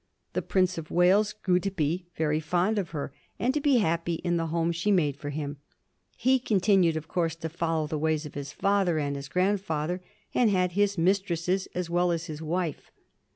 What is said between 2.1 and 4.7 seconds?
very fond of her, and to be happy in the